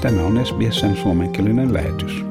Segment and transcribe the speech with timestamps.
[0.00, 2.24] Tämä on SBSn suomenkielinen lähetys.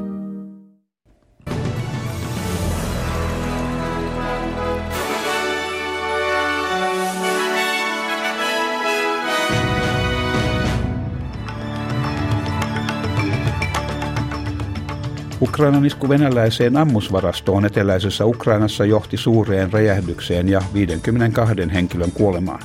[15.42, 22.59] Ukrainan isku venäläiseen ammusvarastoon eteläisessä Ukrainassa johti suureen räjähdykseen ja 52 henkilön kuolemaan.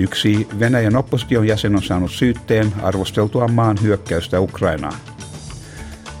[0.00, 4.94] Yksi Venäjän opposition jäsen on saanut syytteen arvosteltua maan hyökkäystä Ukrainaan.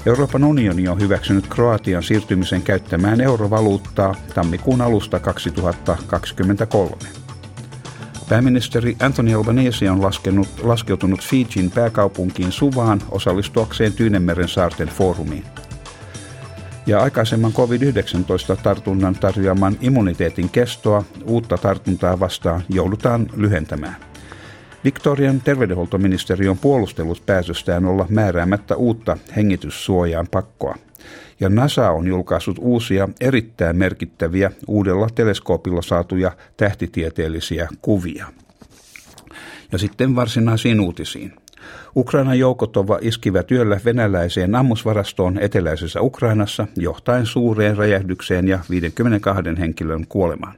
[0.06, 6.96] Euroopan unioni on hyväksynyt Kroatian siirtymisen käyttämään eurovaluuttaa tammikuun alusta 2023.
[8.28, 15.44] Pääministeri Anthony Albanese on laskenut, laskeutunut Fijin pääkaupunkiin Suvaan osallistuakseen Tyynemeren saarten foorumiin.
[16.90, 23.96] Ja aikaisemman COVID-19-tartunnan tarjoaman immuniteetin kestoa uutta tartuntaa vastaan joudutaan lyhentämään.
[24.84, 30.74] Victorian terveydenhuoltoministeri on puolustellut päätöstään olla määräämättä uutta hengityssuojaan pakkoa–
[31.40, 38.26] ja NASA on julkaissut uusia erittäin merkittäviä uudella teleskoopilla saatuja tähtitieteellisiä kuvia.
[39.72, 41.32] Ja sitten varsinaisiin uutisiin.
[41.96, 50.54] Ukrainan joukot iskivät yöllä venäläiseen ammusvarastoon eteläisessä Ukrainassa johtaen suureen räjähdykseen ja 52 henkilön kuolemaan.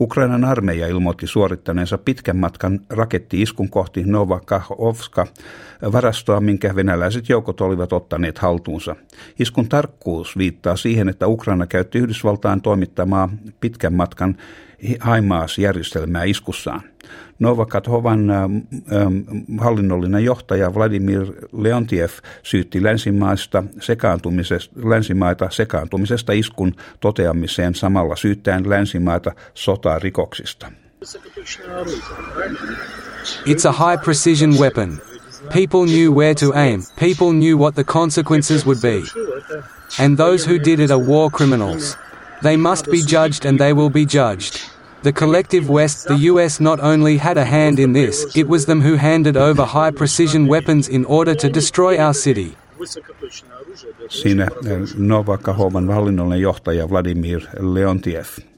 [0.00, 5.26] Ukrainan armeija ilmoitti suorittaneensa pitkän matkan rakettiiskun kohti Novakhovska
[5.92, 8.96] varastoa, minkä venäläiset joukot olivat ottaneet haltuunsa.
[9.38, 13.28] Iskun tarkkuus viittaa siihen, että Ukraina käytti Yhdysvaltain toimittamaa
[13.60, 14.36] pitkän matkan
[14.82, 16.82] HIMARS-järjestelmää iskussaan.
[17.38, 18.36] Novakathovan äh,
[19.58, 22.10] hallinnollinen johtaja Vladimir Leontiev
[22.42, 30.72] syytti länsimaista sekaantumisesta, länsimaita sekaantumisesta iskun toteamiseen samalla syyttäen länsimaita sotarikoksista.
[33.46, 34.98] It's a high precision weapon.
[35.52, 39.02] People knew where to aim, people knew what the consequences would be.
[39.98, 41.96] And those who did it are war criminals.
[42.44, 44.60] They must be judged and they will be judged.
[45.02, 48.82] The collective West, the US not only had a hand in this, it was them
[48.82, 52.56] who handed over high precision weapons in order to destroy our city.
[54.08, 58.53] Siinä eh, Novakahovan hallinnollinen johtaja Vladimir Leontiev.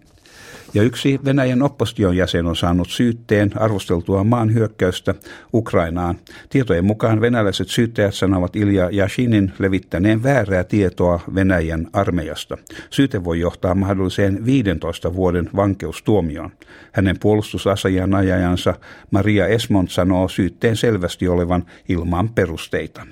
[0.77, 5.15] Ja yksi Venäjän opposition jäsen on saanut syytteen arvosteltua maan hyökkäystä
[5.55, 6.19] Ukrainaan.
[6.49, 12.59] Tietojen mukaan venäläiset syyttäjät sanovat Ilja Yashinin levittäneen väärää tietoa Venäjän armeijasta.
[12.91, 16.51] Syyte voi johtaa mahdolliseen 15 vuoden vankeustuomioon.
[16.93, 18.75] Hänen puolustusasianajajansa
[19.11, 23.07] Maria Esmont sanoo syytteen selvästi olevan ilman perusteita.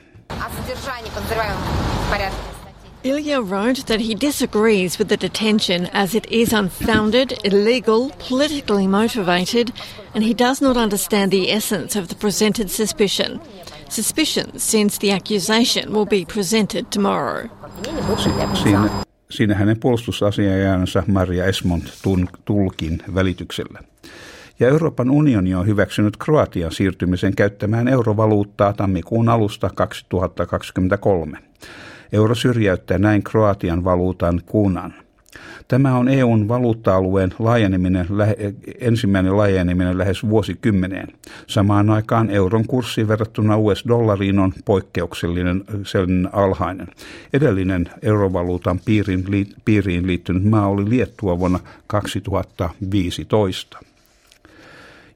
[3.04, 9.72] Ilya wrote that he disagrees with the detention as it is unfounded, illegal, politically motivated,
[10.14, 13.40] and he does not understand the essence of the presented suspicion.
[13.88, 17.48] Suspicion since the accusation will be presented tomorrow.
[19.30, 21.84] Siinä, hänen puolustusasiajansa Maria Esmont
[22.44, 23.78] tulkin välityksellä.
[24.60, 31.38] Ja Euroopan unioni on hyväksynyt Kroatian siirtymisen käyttämään eurovaluuttaa tammikuun alusta 2023.
[32.14, 34.94] Euro syrjäyttää näin Kroatian valuutan kunan.
[35.68, 38.06] Tämä on EUn valuutta-alueen laajeneminen,
[38.80, 41.08] ensimmäinen laajeneminen lähes vuosikymmeneen.
[41.46, 46.88] Samaan aikaan euron kurssi verrattuna US-dollariin on poikkeuksellinen sen alhainen.
[47.32, 49.24] Edellinen eurovaluutan piiriin,
[49.64, 53.78] piiriin liittynyt maa oli Liettua vuonna 2015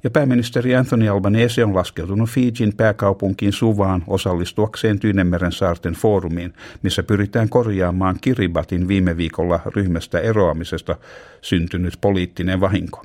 [0.05, 7.49] ja pääministeri Anthony Albanese on laskeutunut Fijin pääkaupunkiin Suvaan osallistuakseen Tyynemeren saarten foorumiin, missä pyritään
[7.49, 10.97] korjaamaan Kiribatin viime viikolla ryhmästä eroamisesta
[11.41, 13.03] syntynyt poliittinen vahinko.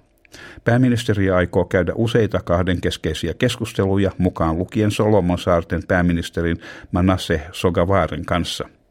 [0.63, 6.57] Pääministeri aikoo käydä useita kahdenkeskeisiä keskusteluja mukaan lukien Solomon saarten pääministerin
[6.91, 8.69] Manasse Sogavaren kanssa–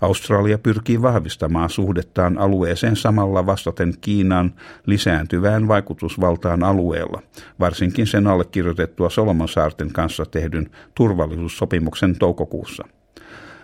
[0.00, 4.54] Australia pyrkii vahvistamaan suhdettaan alueeseen samalla vastaten Kiinan
[4.86, 7.22] lisääntyvään vaikutusvaltaan alueella,
[7.60, 12.84] varsinkin sen allekirjoitettua Solomonsaarten kanssa tehdyn turvallisuussopimuksen toukokuussa.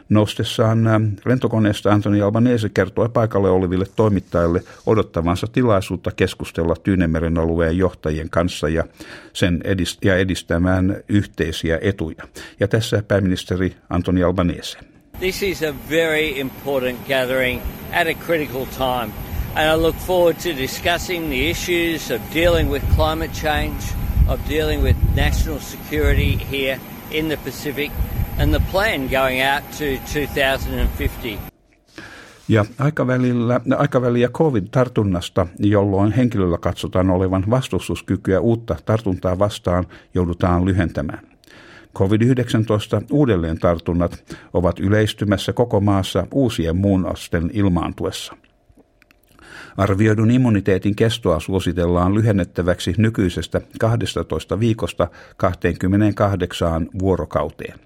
[0.09, 8.31] Nostessaan äh, lentokoneesta Antoni Albanese kertoi paikalle oleville toimittajille odottavansa tilaisuutta keskustella Tyynemeren alueen johtajien
[8.31, 8.85] kanssa ja,
[9.33, 12.23] sen edist- ja edistämään yhteisiä etuja.
[12.61, 14.96] Ja tässä pääministeri Antoni Albanese.
[15.21, 19.13] This is a very important gathering at a critical time,
[19.55, 23.83] and I look forward to discussing the issues of dealing with climate change,
[24.29, 26.79] of dealing with national security here
[27.11, 27.91] in the Pacific,
[28.39, 31.39] and the plan going out to 2050.
[32.49, 41.36] Ja aikavälillä, aikaväliä COVID-tartunnasta, jolloin henkilöllä katsotaan olevan vastustuskykyä uutta tartuntaa vastaan, joudutaan lyhentämään.
[41.97, 48.37] COVID-19 uudelleen tartunnat ovat yleistymässä koko maassa uusien muunnosten ilmaantuessa.
[49.77, 57.86] Arvioidun immuniteetin kestoa suositellaan lyhennettäväksi nykyisestä 12 viikosta 28 vuorokauteen.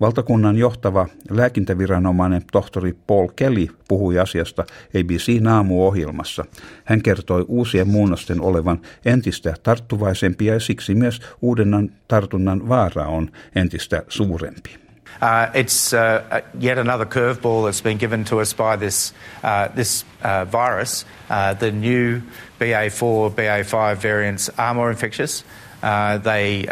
[0.00, 4.64] Valtakunnan johtava lääkintäviranomainen tohtori Paul Kelly puhui asiasta
[5.00, 6.44] ABC Naamu-ohjelmassa.
[6.84, 14.02] Hän kertoi uusien muunnosten olevan entistä tarttuvaisempia ja siksi myös uudennan tartunnan vaara on entistä
[14.08, 14.82] suurempi.
[15.22, 19.14] Uh, it's uh, yet another curveball that's been given to us by this,
[19.44, 21.06] uh, this uh, virus.
[21.30, 22.20] Uh, the new
[22.58, 25.44] BA4, BA5 variants are more infectious.
[25.82, 26.64] Uh, they,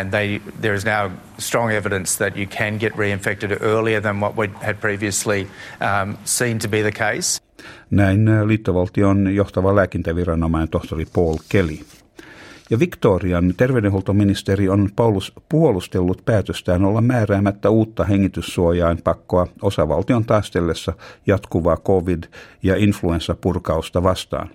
[0.00, 4.36] and they, there is now strong evidence that you can get reinfected earlier than what
[4.36, 5.46] we had previously
[5.80, 7.42] um, seen to be the case.
[7.90, 11.78] Näin liittovaltion johtava lääkintäviranomainen tohtori Paul Kelly.
[12.70, 20.92] Ja Victorian terveydenhuoltoministeri on Paulus puolustellut päätöstään olla määräämättä uutta hengityssuojain pakkoa osavaltion taistellessa
[21.26, 22.28] jatkuvaa covid-
[22.62, 24.50] ja influenssapurkausta vastaan.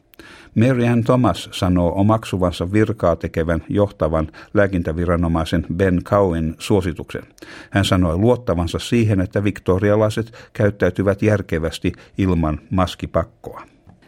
[0.55, 7.23] Marianne Thomas sanoo omaksuvansa virkaa tekevän johtavan lääkintäviranomaisen Ben Cowen suosituksen.
[7.69, 13.61] Hän sanoi luottavansa siihen, että viktorialaiset käyttäytyvät järkevästi ilman maskipakkoa.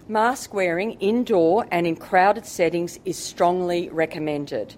[0.07, 4.69] Mask wearing indoor and in crowded settings is strongly recommended,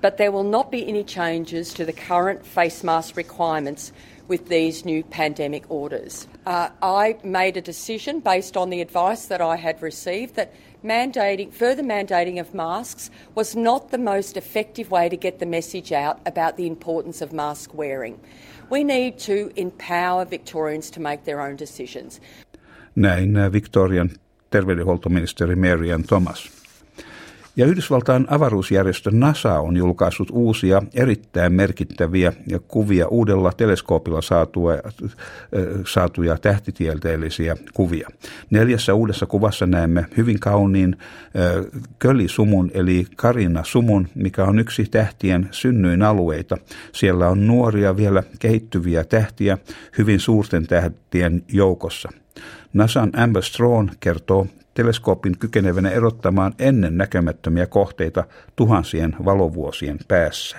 [0.00, 3.94] but there will not be any changes to the current face mask requirements
[4.32, 6.26] with these new pandemic orders.
[6.46, 11.52] Uh, I made a decision based on the advice that I had received that mandating
[11.52, 16.18] further mandating of masks was not the most effective way to get the message out
[16.24, 18.18] about the importance of mask wearing.
[18.70, 22.18] We need to empower Victorians to make their own decisions.
[22.96, 24.10] Näin Victorian
[24.50, 26.61] terveydenhuoltoministeri Marian Thomas.
[27.56, 32.32] Ja Yhdysvaltain avaruusjärjestö NASA on julkaissut uusia erittäin merkittäviä
[32.68, 34.82] kuvia uudella teleskoopilla saatuja,
[35.86, 38.08] saatuja tähtitieteellisiä kuvia.
[38.50, 40.96] Neljässä uudessa kuvassa näemme hyvin kauniin
[41.98, 46.56] Köli-sumun eli Karina-sumun, mikä on yksi tähtien synnyin alueita.
[46.92, 49.58] Siellä on nuoria vielä kehittyviä tähtiä
[49.98, 52.21] hyvin suurten tähtien joukossa.
[52.72, 58.24] NASAn Amber Strawn kertoo teleskoopin kykenevänä erottamaan ennen näkemättömiä kohteita
[58.56, 60.58] tuhansien valovuosien päässä.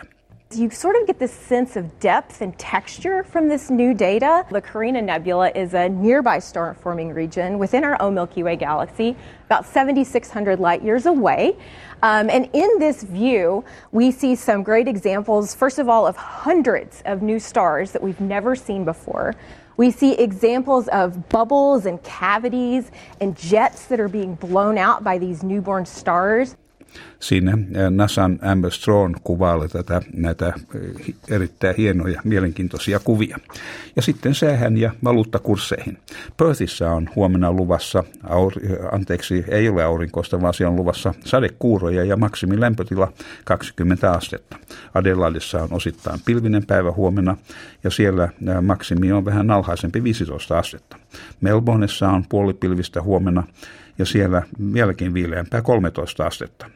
[0.60, 4.46] You sort of get this sense of depth and texture from this new data.
[4.52, 9.16] The Carina Nebula is a nearby star forming region within our own Milky Way galaxy,
[9.50, 11.56] about 7,600 light years away.
[12.04, 17.02] Um, and in this view, we see some great examples, first of all, of hundreds
[17.06, 19.34] of new stars that we've never seen before.
[19.78, 25.18] We see examples of bubbles and cavities and jets that are being blown out by
[25.18, 26.56] these newborn stars.
[27.20, 30.56] Siinä äh, NASAn Amber Strong kuvailee tätä, näitä äh,
[31.30, 33.38] erittäin hienoja, mielenkiintoisia kuvia.
[33.96, 35.98] Ja sitten säähän ja valuuttakursseihin.
[36.38, 42.04] Perthissä on huomenna luvassa, auri, äh, anteeksi, ei ole aurinkoista, vaan siellä on luvassa sadekuuroja
[42.04, 43.14] ja maksimilämpötila
[43.46, 44.58] 20 astetta.
[44.94, 47.38] Adelaidessa on osittain pilvinen päivä huomenna
[47.84, 48.30] ja siellä
[48.62, 50.98] maksimi on vähän alhaisempi 15 astetta.
[51.42, 53.44] Melbourneessa on puolipilvistä huomenna
[54.04, 54.44] siellä
[54.74, 56.70] vieläkin viileämpää 13 astetta.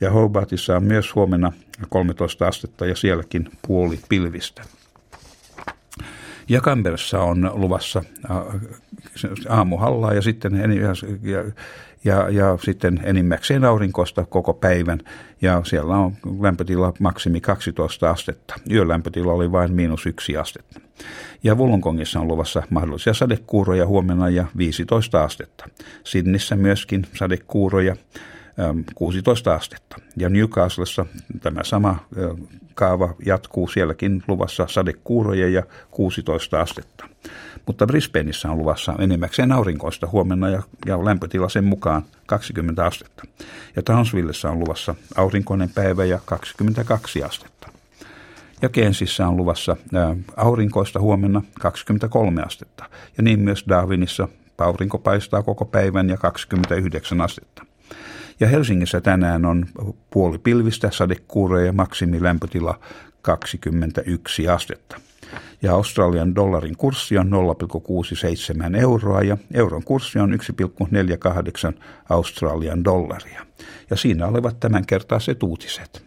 [0.00, 1.52] Ja Hobartissa on myös huomenna
[1.88, 4.62] 13 astetta ja sielläkin puoli pilvistä.
[6.48, 8.02] Ja Canberrassa on luvassa
[9.48, 10.52] aamuhallaa ja sitten,
[11.22, 11.44] ja,
[12.04, 15.00] ja, ja sitten enimmäkseen aurinkosta koko päivän.
[15.42, 18.54] Ja siellä on lämpötila maksimi 12 astetta.
[18.70, 20.80] Yölämpötila oli vain miinus yksi astetta.
[21.42, 25.68] Ja Wollongongissa on luvassa mahdollisia sadekuuroja huomenna ja 15 astetta.
[26.04, 27.96] Sydnissä myöskin sadekuuroja
[28.94, 29.96] 16 astetta.
[30.16, 31.06] Ja Newcastlessa
[31.40, 31.98] tämä sama
[32.74, 37.08] kaava jatkuu sielläkin luvassa sadekuuroja ja 16 astetta.
[37.66, 43.22] Mutta Brisbaneissa on luvassa enimmäkseen aurinkoista huomenna ja, ja lämpötila sen mukaan 20 astetta.
[43.76, 47.68] Ja Townsvillessä on luvassa aurinkoinen päivä ja 22 astetta.
[48.62, 52.84] Ja Kensissä on luvassa ää, aurinkoista huomenna 23 astetta.
[53.16, 57.66] Ja niin myös Darwinissa aurinko paistaa koko päivän ja 29 astetta.
[58.40, 59.66] Ja Helsingissä tänään on
[60.10, 62.80] puoli pilvistä, sadekuureja ja maksimilämpötila
[63.22, 65.00] 21 astetta.
[65.62, 67.30] Ja Australian dollarin kurssi on
[68.70, 73.46] 0,67 euroa ja euron kurssi on 1,48 Australian dollaria.
[73.90, 76.06] Ja siinä olevat tämänkertaiset uutiset.